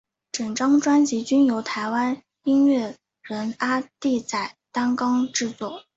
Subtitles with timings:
[0.31, 5.83] 整张专辑均由台湾音乐人阿弟仔担纲制作。